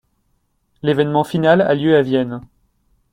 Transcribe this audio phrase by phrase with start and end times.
[0.81, 2.41] L'événement final a lieu à Vienne.